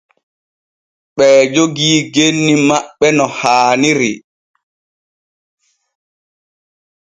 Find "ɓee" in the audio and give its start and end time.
1.15-1.37